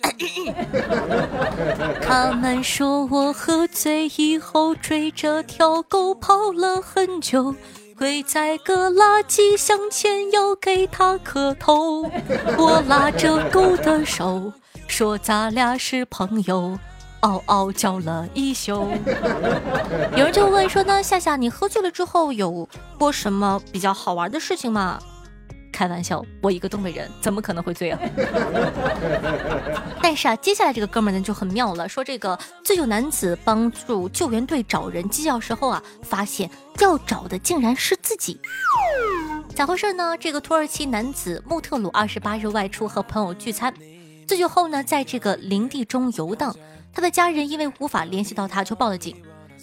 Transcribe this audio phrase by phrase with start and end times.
[2.00, 7.54] 他们说我喝醉以后追着条狗跑了很久，
[7.98, 12.02] 跪在个垃圾箱前要给他磕头。
[12.56, 14.52] 我拉着狗的手，
[14.86, 16.78] 说咱俩是朋友。
[17.20, 18.88] 嗷嗷叫了一宿，
[20.12, 25.00] 有人就问说呢，夏夏，你喝醉了之后有过什么比较好玩的事情吗？
[25.78, 28.00] 开玩笑，我一个东北人怎么可能会醉啊？
[30.02, 38.40] 但是啊，接下来这个哥们呢就很妙了，说这个醉酒男子帮助救援队找人机要时候啊，发现要找的竟然是自己，
[39.54, 40.16] 咋回事呢？
[40.18, 43.72] 这个土耳其男子穆特鲁二十八日外出和朋友聚餐，
[44.26, 46.52] 醉酒后呢，在这个林地中游荡。
[46.92, 49.14] 他的家人因为无法联系到他，就报了警。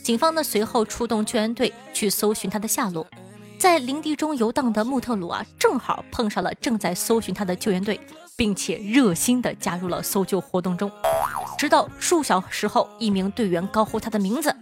[0.02, 3.06] 警方呢随后出动救援队去搜寻他的下落。
[3.58, 8.00] 在林地中游荡的穆特鲁啊，正好碰上了正在搜寻他的救援队，
[8.36, 10.92] 并且热心的加入了搜救活动中。
[11.58, 14.56] 直到数小时后，一名队员高呼他的名字，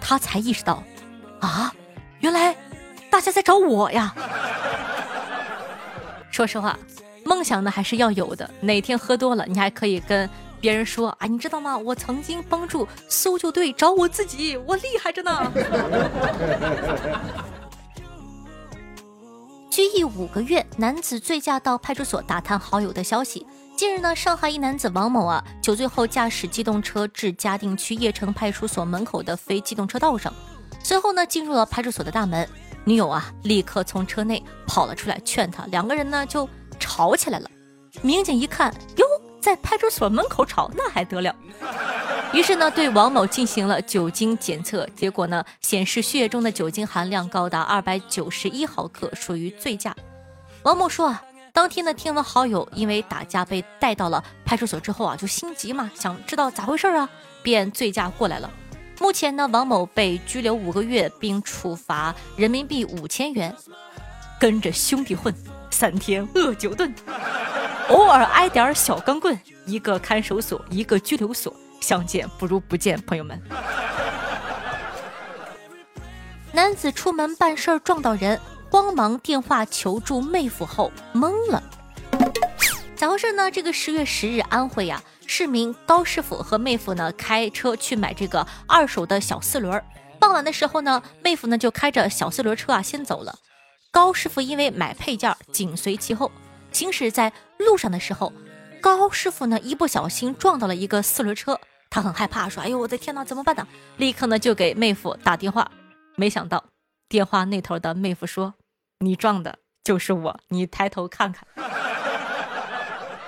[0.00, 0.82] 他才意识到，
[1.40, 1.72] 啊，
[2.20, 2.56] 原来
[3.10, 4.14] 大家在找我呀！
[6.30, 6.78] 说实话，
[7.24, 8.48] 梦想呢还是要有的。
[8.60, 10.28] 哪天喝多了，你还可以跟。
[10.60, 11.78] 别人说啊，你知道吗？
[11.78, 15.52] 我曾经帮助搜救队找我自己，我厉害着呢。
[19.70, 23.46] 拘役五个月，男子醉驾到派出所打探好友的消息。
[23.76, 30.34] 近日呢，上海一男子王某啊，酒醉后驾驶机动车至嘉定区叶城派出所门口的非机动车道上，
[30.82, 32.46] 随后呢，进入了派出所的大门。
[32.84, 36.48] 女友啊，立刻从车内跑了出来劝他，两个人呢就
[36.80, 37.48] 吵起来了。
[38.02, 39.06] 民警一看，哟。
[39.40, 41.34] 在派出所门口吵，那还得了？
[42.32, 49.94] 于是呢，对王某进行了酒精检测，结果呢，显示血液中的酒精含量高达二百九十一毫克，属于醉驾。
[50.62, 57.08] 王某说啊，当天呢，听闻好友因为打架被带到了派出所之后啊，就心急嘛，想知道咋回事啊，
[57.42, 58.48] 便醉驾过来了。
[59.00, 63.56] 目前呢，王某被拘留五个月，并处罚人民币五千元。
[64.38, 65.34] 跟着兄弟混，
[65.70, 66.94] 三天饿九顿。
[67.90, 69.36] 偶尔挨点小钢棍，
[69.66, 73.40] 一个看守所，一个拘留所，相见不如不见，朋友们。
[76.52, 78.40] 男子出门办事儿撞到人，
[78.70, 81.60] 慌忙电话求助妹夫后懵了，
[82.94, 83.50] 咋回事呢？
[83.50, 89.82] 这个十月十日，安徽呀，市民高师傅和妹夫呢开车去买这个二手的小四轮，
[90.20, 93.36] 傍晚的时候呢，妹夫呢就开着小四轮车啊先走了，
[93.90, 96.30] 高师傅因为买配件紧随其后。
[96.72, 98.32] 行驶在路上的时候，
[98.80, 101.60] 高师傅呢一不小心撞到了一个四轮车，
[101.90, 103.66] 他很害怕，说：“哎呦，我的天哪，怎么办呢？”
[103.98, 105.70] 立刻呢就给妹夫打电话，
[106.16, 106.64] 没想到
[107.08, 108.54] 电话那头的妹夫说
[109.00, 111.46] ：“你撞的就是我，你抬头看看。”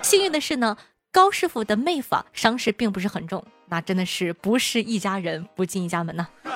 [0.01, 0.79] 幸运的是呢，
[1.13, 6.27] 高师傅的妹夫啊伤势并不是很重，那真的是不是一家人不进一家门呐。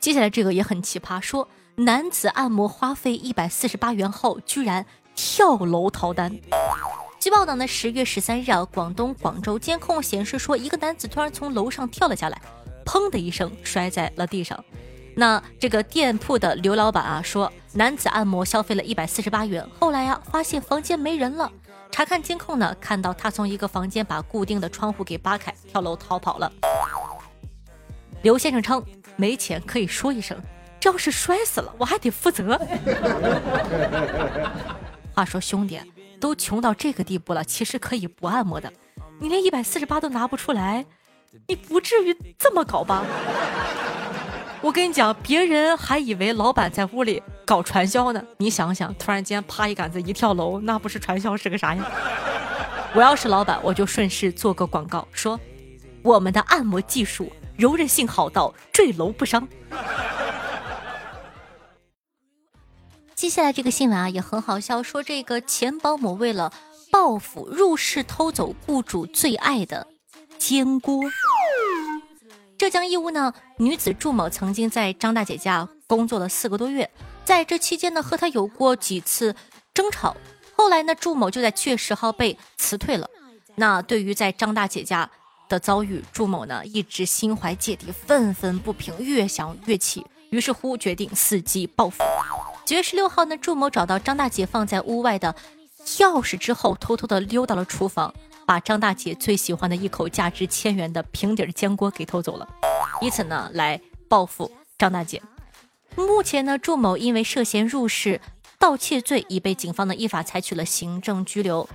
[0.00, 1.46] 接下来这个也很奇葩，说。
[1.80, 6.38] 男子按摩花费一百四十八元后，居然跳楼逃单。
[7.18, 12.38] 据报道呢，十月十三日啊，广东广州监控显示说，一个男子突然从楼上跳了下来，
[12.84, 14.62] 砰的一声摔在了地上。
[15.16, 21.50] 那这个店铺的刘老板啊说，男子按摩消费了一百四十八元，后来呀发现房间没人了，
[21.90, 26.52] 查看监控呢，看到他从一个房间把固定的窗户给扒开，跳楼逃跑了。
[28.20, 28.84] 刘先生称，
[29.16, 30.38] 没钱可以说一声。
[30.80, 32.58] 这要是摔死了，我还得负责。
[35.14, 35.78] 话说兄弟，
[36.18, 38.72] 都穷到这个地步了，其实可以不按摩的。
[39.18, 40.86] 你连一百四十八都拿不出来，
[41.46, 43.04] 你不至于这么搞吧？
[44.62, 48.22] 我跟你讲，别人还以为老板在屋里搞传销呢。
[48.38, 51.84] 你想想，突然间啪一杆子一跳楼，那不是传销是个啥呀？
[52.94, 55.38] 我要是老板，我就顺势做个广告，说
[56.02, 59.46] 我们的按摩技术柔韧性好到坠楼不伤。
[63.20, 66.50] 接下来这个新闻啊也很好笑，说这个前保姆为了
[66.90, 69.86] 报复入室偷走雇主最爱的
[70.38, 71.02] 煎锅。
[72.56, 76.90] 浙江义乌呢，女子祝某曾经在张大姐家工作了四个多月，
[77.22, 79.36] 在这期间呢和她有过几次
[79.74, 80.16] 争吵，
[80.56, 83.06] 后来呢祝某就在七月十号被辞退了。
[83.56, 85.10] 那对于在张大姐家
[85.46, 92.02] 的遭遇，祝某呢一直心怀芥蒂，愤愤不平，越想越气，于是乎决定伺机报复。
[92.70, 95.34] 九月十六号呢，祝某找到张大姐放在屋外的
[95.98, 98.14] 钥匙之后，偷偷的溜到了厨房，
[98.46, 102.48] 把张大姐最喜欢的一口价值千元的平底煎锅给偷走了，
[103.00, 105.20] 以此呢来报复张大姐。
[105.96, 108.20] 目前呢，祝某因为涉嫌入室
[108.56, 111.68] 盗窃罪，已被警方呢依法采取了行政拘留。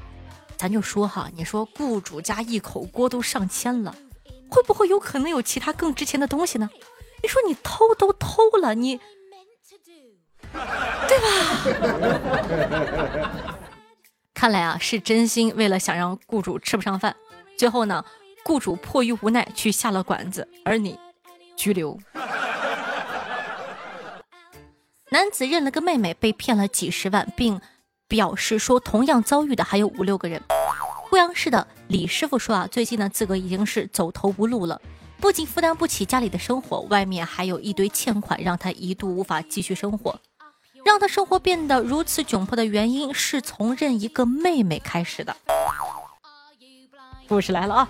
[0.56, 3.94] 咱就说哈，你说雇主家一口锅都上千了，
[4.48, 6.69] 会不会有可能有其他更值钱的东西呢？
[7.21, 9.01] 你说你偷都偷了，你
[11.07, 11.28] 对吧？
[14.34, 17.16] 看来啊，是真心为了想让雇主吃不上饭。
[17.57, 18.04] 最后呢，
[18.44, 21.00] 雇主迫于无奈去下了馆子，而你
[21.56, 21.98] 拘留。
[25.12, 27.60] 男子认了个妹妹被骗了几十万，并。
[28.08, 30.40] 表示说，同样遭遇的还有五六个人。
[31.10, 34.80] 贵阳市的李师傅说啊，最近呢，自个已经是走投无路了，
[35.19, 40.22] 不仅负担不起家里的生活，外面还有一堆欠款，让他一度无法继续生活。
[40.86, 45.36] 让他生活变得如此窘迫的原因，是从认一个妹妹开始的。
[47.28, 47.90] 故事来了啊！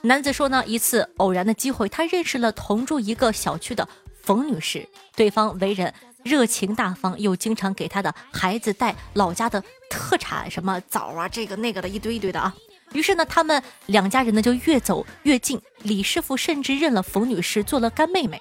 [0.00, 3.86] 男子说呢，一次偶然的机会，他认识了同住一个小区的
[4.22, 5.92] 冯女士，对方为人。
[6.24, 12.52] 热情大方，又经常给他的孩子带老家的特产，什么枣啊，这个那个的一堆一堆的啊。
[12.92, 15.60] 于是呢，他们两家人呢就越走越近。
[15.82, 18.40] 李师傅甚至认了冯女士做了干妹妹。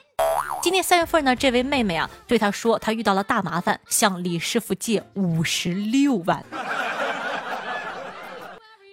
[0.66, 6.44] 今年三月份呢，这位妹妹啊对他说，她遇到了大麻烦，向李师傅借五十六万，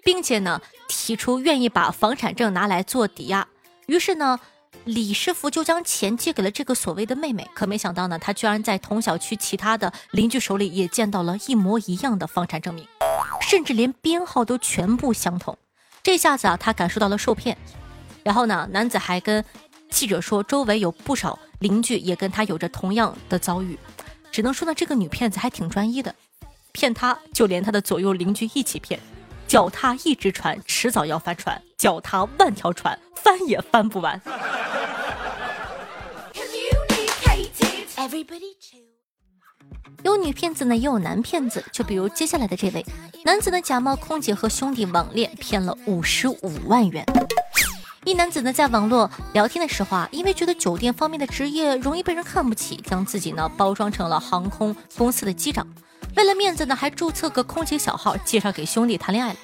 [0.05, 3.49] 并且呢提出愿意把房产证拿来做抵押。
[3.87, 4.39] 于是呢。
[4.85, 12.85] 李师傅就将钱借给了这个所谓的妹妹，可没想到呢，他居然在同小区其他的邻居手里也见到了一模一样的房产证明，
[13.41, 15.57] 甚至连编号都全部相同。
[16.03, 17.57] 这下子啊，他感受到了受骗。
[18.25, 19.45] 然后呢，男子还跟
[19.89, 23.79] 记者说，周围有不少邻居也跟他有着同样的遭遇。
[24.31, 26.15] 只能说呢，这个女骗子还挺专一的，
[26.73, 28.99] 骗他就连他的左右邻居一起骗。
[29.47, 34.21] 脚踏一只船，迟早要翻船；脚踏万条船，翻也翻不完。
[40.03, 41.63] 有女骗子呢，也有男骗子。
[41.71, 42.85] 就比如接下来的这位
[43.25, 47.07] 男子呢，假冒空姐和兄弟网恋，骗了五十五万元。
[48.05, 55.65] 一男子呢，在网络聊天的时候啊，因为觉得酒店方面的职业容易被人看不起，将自己呢包装成了航空公司的机长。
[56.17, 59.39] 为了面子呢，还注册个空姐小号，介绍给兄弟谈恋爱了。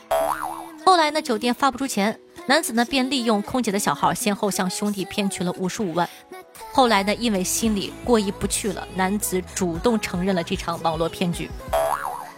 [0.84, 6.08] 后来呢，酒店发不出钱，男子呢便利用空姐的小号，先后向兄弟骗取了五十五万。
[6.72, 11.48] 后来呢，因为心里过意不去了，男子主动承认了这场网络骗局。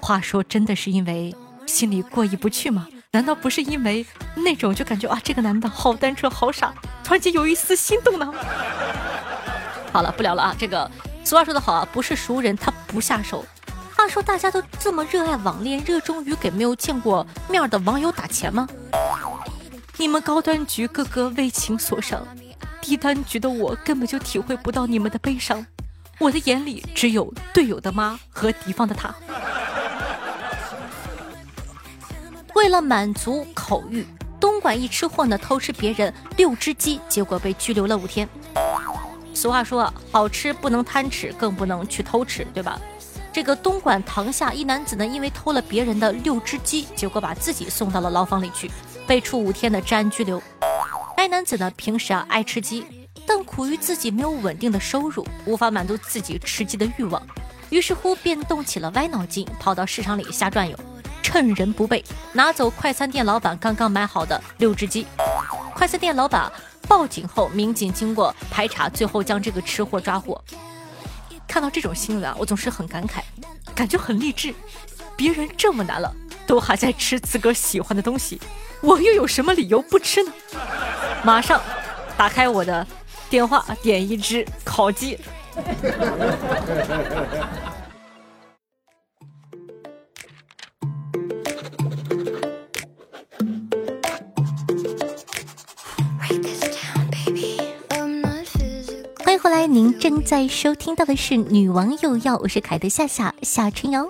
[0.02, 1.34] 话说，真的是因为
[1.64, 2.87] 心里过意不去吗？
[3.12, 6.73] 难道不是因为那种就感觉啊，这个男的好单纯、好傻，
[7.03, 8.33] 突然间有一丝心动呢？
[9.93, 10.55] 好了，不聊了啊。
[10.57, 10.89] 这个
[11.25, 13.45] 俗话说得好啊，不是熟人他不下手。
[13.97, 18.69] 话说大家都这么热爱网恋，热衷于给没有见过面的网友打钱吗？
[19.97, 22.25] 你们高端局个个为情所伤，
[22.81, 25.67] 低端局的我根本就体会不到你们的悲伤。
[26.21, 29.13] 我的眼里只有队友的妈和敌方的他。
[32.61, 34.07] 为了满足口欲，
[34.39, 38.29] 东莞一吃货呢偷吃别人六只鸡，结果被拘留了五天。
[39.32, 42.79] 俗话说，好吃不能贪吃，更不能去偷吃，对吧？
[43.32, 48.70] 这个东莞塘下一男子呢，因为偷了别人的六只鸡，结果把自己送到了牢房里去，
[49.06, 50.43] 被处五天的治安拘留。
[51.17, 52.84] 该男子呢，平时啊爱吃鸡，
[53.27, 57.23] 但苦于自己没有稳定的收入，无法满足自己吃鸡的欲望，
[57.70, 60.79] 于是乎便动起了歪脑筋，跑到市场里瞎转悠，
[61.22, 65.06] 趁人不备拿走快餐店老板刚刚买好的六只鸡。
[65.74, 66.50] 快餐店老板
[66.89, 70.43] 报警后，民警经过排查，最后将这个吃货抓获。
[71.46, 73.20] 看到这种新闻啊，我总是很感慨，
[73.74, 74.55] 感觉很励志。
[75.17, 76.15] 别人这么难了，
[76.46, 78.41] 都还在吃自个儿喜欢的东西，
[78.81, 80.32] 我又有什么理由不吃呢？
[81.22, 81.60] 马上
[82.17, 82.86] 打开我的
[83.29, 85.19] 电话，点一只烤鸡。
[99.70, 104.05] 您正在收听到的是《女王有药》，我是凯的夏夏夏春瑶。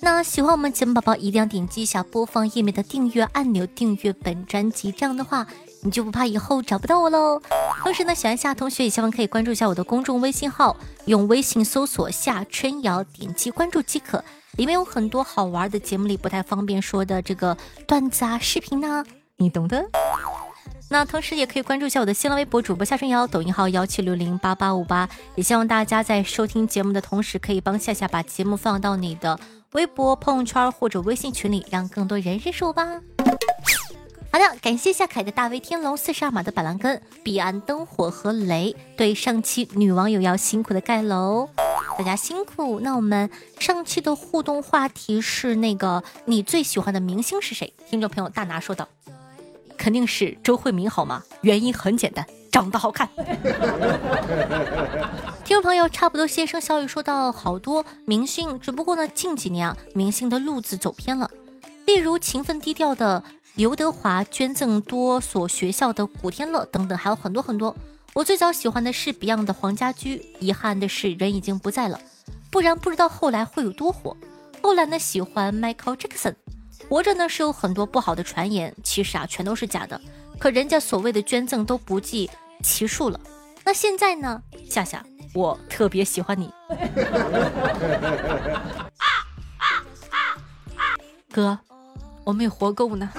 [0.00, 4.90] 那喜欢我们节目宝宝，一定要点击一下播放页面的订阅按钮，订阅本专辑。
[4.90, 5.46] 这样的话，
[5.82, 7.38] 你就不怕以后找不到我喽。
[7.82, 14.24] 同时呢，喜欢夏同学也希望可以关注一下我的公众微信号，用微信搜索夏春瑶，点击关注即可。
[14.56, 17.54] 里面有很多好玩的节目里不太方便说的这个
[17.86, 19.04] 段子啊、视频呐。
[19.36, 19.84] 你懂的。
[20.90, 25.08] 那同时也可以关注一下我的新浪微博主播夏春瑶，抖音号幺七六零八八五八。
[25.34, 29.38] 也希望大家在收听节目的同时，可以帮夏夏把节目放到你的
[29.72, 33.00] 微博、朋友圈或者微信群里，让更多人认识我吧。
[34.30, 41.48] 好的，感谢夏凯的大威天龙、四十二码的板蓝根、彼岸灯火和雷对上期女网友要辛苦的盖楼，
[41.98, 42.78] 大家辛苦。
[42.80, 47.72] 那我们上期的互动话题是那个你最喜欢的明星是谁？
[47.88, 48.88] 听众朋友大拿说道。
[49.84, 51.22] 肯定是周慧敏好吗？
[51.42, 53.06] 原因很简单，长得好看。
[55.44, 61.30] 听众朋友，差不多先生小雨说到好多明星，只不过呢，近几年啊，明星的路子走偏了。
[61.84, 63.22] 例如勤奋低调的
[63.56, 67.76] 刘德华，捐赠多所学校的古天乐等等，还有很多很多。
[68.14, 72.00] 我最早喜欢的是 Beyond 的黄家驹，遗憾的是人已经不在了，
[72.50, 74.16] 不然不知道后来会有多火。
[74.62, 76.36] 后来呢，喜欢 Michael Jackson。
[76.88, 80.00] 活着呢是有很多不好的传言，其实啊全都是假的。
[80.38, 82.30] 可人家所谓的捐赠都不计
[82.62, 83.18] 其数了。
[83.64, 85.02] 那现在呢，夏夏，
[85.32, 86.52] 我特别喜欢你。
[91.32, 91.58] 哥，
[92.24, 93.10] 我没活够呢。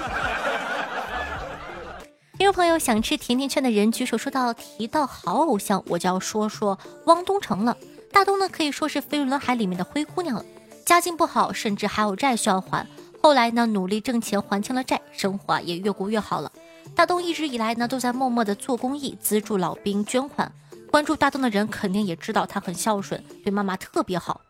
[2.38, 7.76] 听众朋友想吃甜甜圈的人举手说到提到好偶像，我就要说说汪东城了。
[8.12, 10.44] 大东呢可以说是飞轮海里面的灰姑娘了，
[10.84, 12.86] 家境不好，甚至还有债需要还。
[13.22, 16.52] 后来呢，努力挣钱还清了债，生活也越过越好了。
[16.94, 20.52] 大东一直以来呢，都在默默的做公益，资助老兵，捐款。
[20.90, 24.40] 关注大东的人肯定也知道他很孝顺，对妈妈特别好。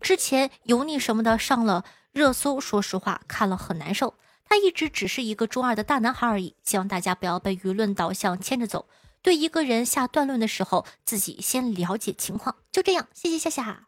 [0.00, 4.14] 之前油腻什么的上了热搜，说实话看了很难受。
[4.44, 8.86] 他一直只是一个中二的大男孩而已，希望大家不要被舆论导向牵着走。
[9.22, 12.54] 对一个人下断论的时候，自己先了解情况。
[12.70, 13.86] 就这样，谢谢夏夏。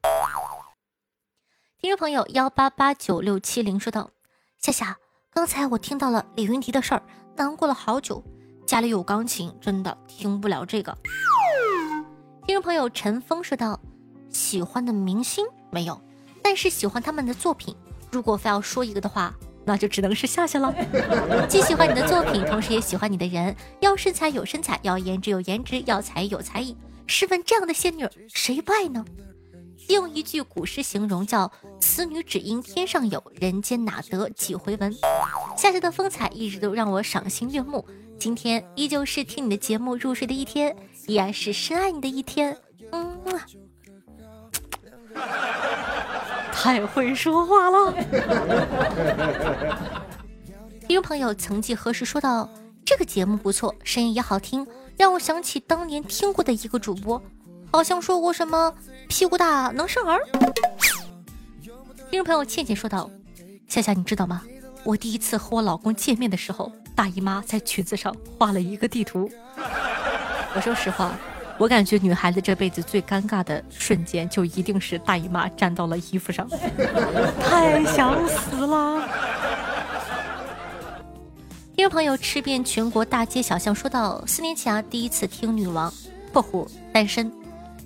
[1.81, 4.11] 听众朋友幺八八九六七零说道。
[4.61, 4.97] 夏夏，
[5.33, 7.03] 刚才我听到了李云迪的事儿，
[7.37, 8.23] 难过了好久。
[8.67, 10.99] 家里有钢琴，真的听不了这个。
[12.45, 13.81] 听众朋友陈峰说道
[14.31, 16.03] ：“喜欢的明星没有，
[16.43, 17.75] 但是喜欢他们的作品。
[18.11, 19.33] 如果非要说一个的话，
[19.65, 20.75] 那就只能是夏夏了。
[21.47, 23.55] 既喜欢你的作品，同时也喜欢你的人。
[23.81, 26.77] 要身材有身材，要颜值有颜值，要才艺有才艺。
[27.07, 29.05] 试问这样的仙女，谁不爱呢？”
[29.89, 34.95] 用一句古诗形容，叫“此女只应天上有人间哪得几回闻”。
[35.57, 37.85] 夏夏的风采一直都让我赏心悦目。
[38.19, 40.77] 今天依旧是听你的节目入睡的一天，
[41.07, 42.57] 依然是深爱你的一天。
[42.93, 43.19] 嗯，
[46.53, 47.95] 太会说话了。
[50.87, 52.51] 听众朋友，曾几何时说到
[52.85, 54.67] 这个节目不错，声音也好听，
[54.97, 57.23] 让我想起当年听过的一个主播。
[57.71, 58.75] 好像说过什么
[59.09, 60.21] 屁股大能生儿。
[62.11, 63.11] 听众朋友倩倩说道
[63.67, 64.43] ：“夏夏，你知道吗？
[64.85, 69.31] 我第一次和我老公见面的时候，大姨妈在裙子上画了一个地图。
[70.55, 71.17] 我说实话，
[71.59, 76.49] 我感觉女孩子这辈子最尴尬的瞬间，就一定是大姨妈粘到了衣服上，
[77.43, 79.09] 太想死了。”
[81.77, 85.93] 听众朋友吃遍全国大街小巷说道：“四年前啊，第一次听女王
[86.33, 87.31] （括弧单身）。”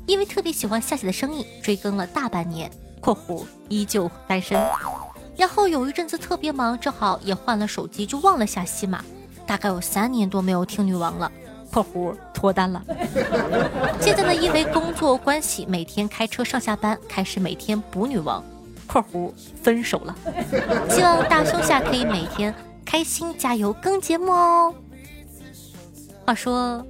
[0.07, 4.61] 因为特别喜欢夏夏的声音，追更了大半年（括弧依旧单身）。
[5.37, 9.03] 然后有一阵子特别忙，正好也换了手机，就忘了下西马。
[9.47, 11.31] 大概有三年多没有听女王了
[11.73, 12.83] （括弧脱单了）。
[14.01, 18.45] 现在呢，因为工作关系，每天开车上下班，开始每天补女王
[18.87, 19.33] （括弧
[19.63, 20.17] 分手了）。
[20.91, 22.55] 希望大胸下可以每天
[22.85, 24.75] 开心加油更节目哦。
[26.25, 26.85] 话说，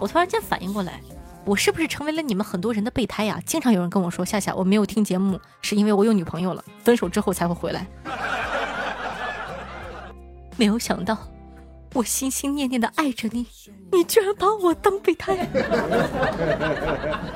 [0.00, 1.00] 我突然间反应过来。
[1.46, 3.38] 我是不是成为了你们很多人的备胎呀？
[3.44, 7.86] 经常有人跟我说：“夏夏，我没有听节目，是因为我有女朋友了，分手之后才会回来。
[10.56, 11.18] ”没有想到，
[11.92, 13.46] 我心心念念的爱着你，
[13.92, 15.36] 你居然把我当备胎。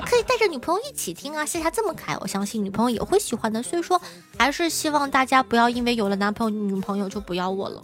[0.05, 1.45] 可以带着女朋友一起听啊！
[1.45, 3.61] 夏夏这么可爱，我相信女朋友也会喜欢的。
[3.61, 4.01] 所以说，
[4.37, 7.83] 还是希望大家不要因为有了男朋友、女朋友就不要我了。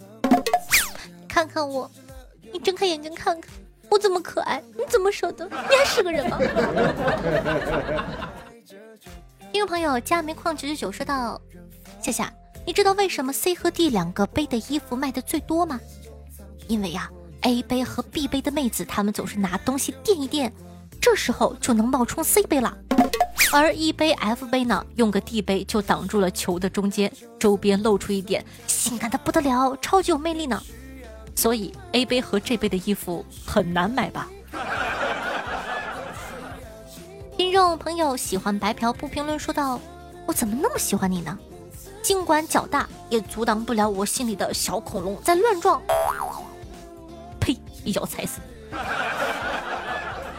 [1.28, 1.88] 看看我，
[2.52, 3.52] 你睁开眼睛看看。
[3.90, 5.46] 我这么可爱，你怎么舍得？
[5.46, 6.38] 你还是个人吗？
[9.52, 11.40] 听众朋友，加煤矿九九九说道
[12.02, 12.32] ：“夏夏，
[12.66, 15.80] 你知道为什么 C 和 D 两个杯的衣服卖的最多吗？
[16.68, 17.08] 因为呀
[17.42, 20.52] ，A 杯和 B 杯的妹子，她们总是拿东西垫一垫，
[21.00, 22.76] 这时候就能冒充 C 杯了。
[23.52, 30.60] 而 E 杯、F 杯呢，用个 D 杯就挡住了球的中间，周边露出一点，性感的不得了，超级有魅力呢。”
[31.36, 34.28] 所以 A 杯和这杯的衣服很难买吧？
[37.36, 39.78] 听众朋友喜欢白嫖不评论说道
[40.26, 41.38] ：“我怎么那么喜欢你呢？
[42.02, 45.82] 尽管脚大，也阻挡不了我心里的小恐龙在乱撞。
[47.38, 48.40] 呸一脚踩死。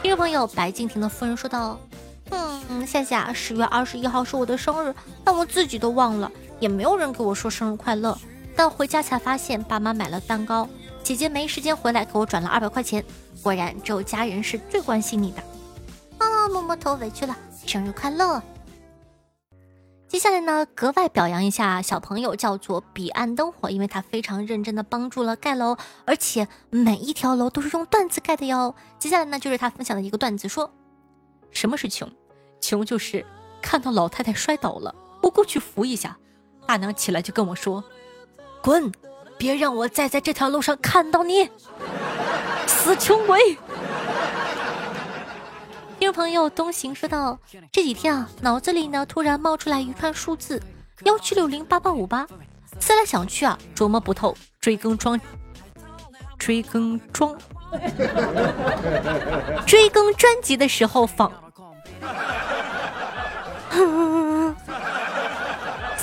[0.01, 1.79] 听众朋友白敬亭的夫人说道
[2.31, 8.17] ：“嗯，夏夏，十月二十一号是我的生日，但我自己都忘了，也没有人给我说生日快乐。
[8.55, 10.67] 但回家才发现，爸妈买了蛋糕，
[11.07, 13.01] 姐姐没时间回来，给我转了二百块钱。
[13.41, 15.41] 果然，只有家人是最关心你的。
[16.17, 17.33] 啊，摸摸头，委屈了，
[17.65, 18.43] 生日快乐。”
[20.09, 28.75] 接下来呢，格外表扬一下小朋友，叫做彼岸灯火，因为他非常认真的帮助了盖楼，而且每一条楼都是用段子盖的哟。
[28.99, 30.69] 接下来呢，就是他分享的一个段子，说
[31.51, 32.11] 什么是穷？
[32.59, 33.25] 穷就是
[33.61, 36.17] 看到老太太摔倒了，我过去扶一下，
[36.65, 37.81] 大娘起来就跟我说
[38.61, 38.91] ：“滚，
[39.37, 41.49] 别让我再在这条路上看到你，
[42.65, 43.57] 死穷鬼。”
[45.99, 47.39] 听众朋友东行说道
[47.71, 50.61] ：“这几天啊，脑子里呢突然冒出来一串数字，
[51.03, 52.27] 幺七六零八八五八，
[52.79, 54.35] 思来想去啊，琢磨不透。
[54.59, 55.19] 追更装，
[56.37, 57.35] 追更装，
[59.65, 61.31] 追更专辑的时候放。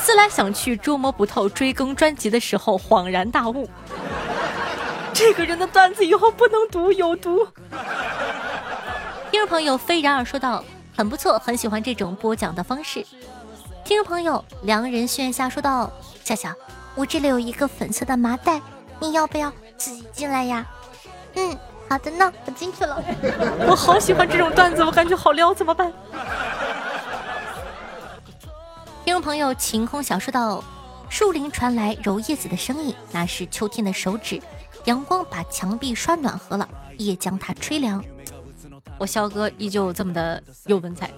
[0.05, 1.49] 思来想去，捉摸不透。
[1.49, 3.67] 追更专辑的时候恍然大悟，
[5.15, 7.49] 这个人的段子以后不能读，有毒。”
[9.33, 10.63] 听众朋友飞然而说道
[10.95, 13.05] ：“很不错，很喜欢这种播讲的方式。”
[13.83, 15.91] 听众朋友良人炫下说道
[16.23, 16.55] ：“夏夏，
[16.95, 18.61] 我这里有一个粉色的麻袋，
[19.01, 20.67] 你要不要自己进来呀
[21.35, 21.59] ？”“嗯，
[21.89, 23.03] 好的呢，我进去了。
[23.67, 25.91] ”我好喜欢这种段子，我感觉好撩，怎么办？
[29.05, 30.65] 听众朋友晴空小说道
[31.11, 34.41] ：“树林传来揉叶子的声音，那是秋天的手指，
[34.87, 38.03] 阳光把墙壁刷暖和了，也将它吹凉。”
[38.97, 41.11] 我肖哥依旧这么的有文采。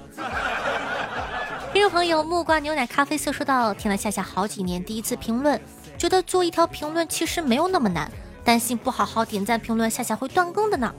[1.72, 5.60] 听众朋友木瓜牛奶咖啡色说道：“听了夏夏好几年，第一次评论，
[5.96, 8.10] 觉得做一条评论其实没有那么难。
[8.42, 10.92] 担心不好好点赞评论，夏夏会断更的呢。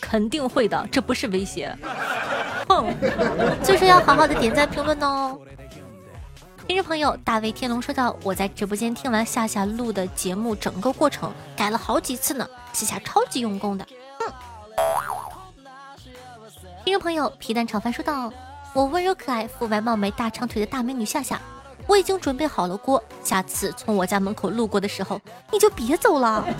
[0.00, 1.76] 肯定会的，这不是威胁。
[2.68, 2.90] 哼，
[3.62, 5.38] 所以说要好好的点赞评论哦。”
[6.72, 12.48] 听众朋友大卫天龙说道：“我在直播间听完夏夏录的节目整个过程，改了好几次呢。
[12.72, 13.84] 夏夏超级用功的。”。
[16.82, 18.32] 听众朋友，皮蛋炒饭说道
[18.72, 21.38] ：“我温柔可爱、肤白貌美、大长腿的大美女夏夏，
[21.86, 25.20] 我已经准备好了锅，下次从我家门口路过的时候，
[25.52, 26.42] 你就别走了。”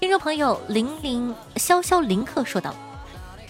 [0.00, 2.74] 听众朋友，零零潇潇林克说道：“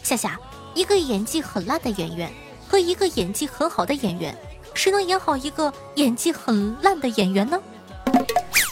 [0.02, 0.36] 夏夏，
[0.74, 2.28] 一个演技很烂的演员
[2.70, 4.32] 和一个演技很好的演员，
[4.74, 7.60] 谁能演好一个演技很烂的演员呢？”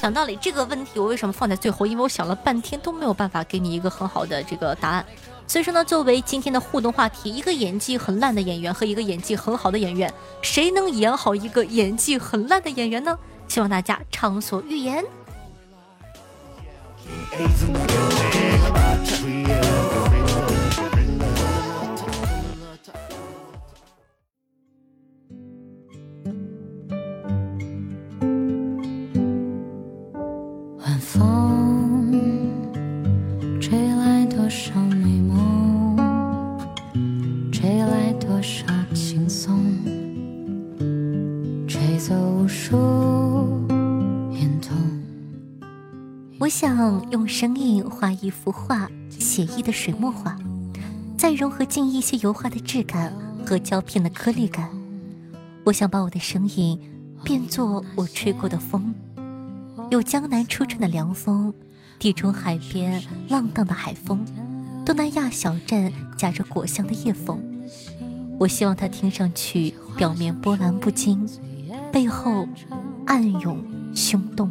[0.01, 1.85] 讲道理，这个问题我为什么放在最后？
[1.85, 5.05] 因为我想了半天都没有办法给你一个很好的这个答案。
[5.49, 13.19] 所以说呢，作为今天的互动话题，一个演技很烂的演员和一个演技很好的演员，谁能演好一个演技很烂的演员呢？
[13.49, 15.05] 希望大家畅所欲言。
[47.39, 50.37] 想用声音画一幅画，写意的水墨画，
[51.17, 53.15] 再融合进一些油画的质感
[53.47, 54.69] 和胶片的颗粒感。
[55.63, 56.77] 我想把我的声音
[57.23, 58.93] 变作我吹过的风，
[59.89, 61.55] 有江南初春的凉风，
[62.01, 64.25] 地中海边浪荡的海风，
[64.85, 67.41] 东南亚小镇夹着果香的夜风。
[68.41, 71.25] 我希望它听上去表面波澜不惊，
[71.93, 72.49] 背后
[73.07, 73.63] 暗涌
[73.95, 74.51] 汹动。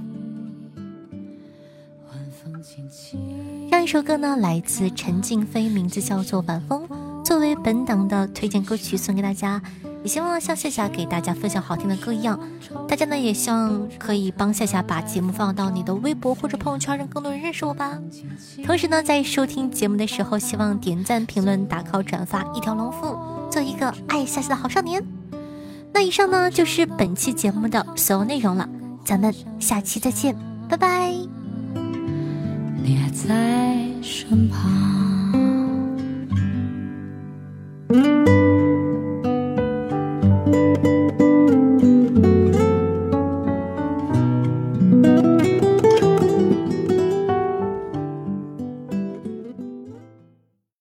[3.69, 6.88] 让一首歌呢，来自陈静飞，名字叫做《晚风》，
[7.23, 9.62] 作为本档的推荐歌曲送给大家。
[10.03, 12.39] 也希望像夏夏给大家分享好听的歌一样，
[12.88, 17.97] 大家呢也希望可以帮夏夏把节目放到你的微博或者朋友圈，让更多人认识我吧。
[18.63, 23.17] 同时呢，在收听节目的时候，希望点赞、评论、打 call、转发，一条龙服务，
[23.51, 25.03] 做一个爱夏夏的好少年。
[25.91, 28.69] 那以上呢就是本期节目的所有内容了，
[29.03, 30.38] 咱们下期再见，
[30.69, 31.26] 拜拜。
[32.88, 35.06] 你还在身旁。